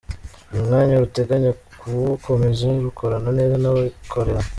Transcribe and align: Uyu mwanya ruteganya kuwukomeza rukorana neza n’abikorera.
Uyu 0.51 0.65
mwanya 0.67 1.01
ruteganya 1.03 1.51
kuwukomeza 1.79 2.67
rukorana 2.83 3.29
neza 3.37 3.55
n’abikorera. 3.59 4.41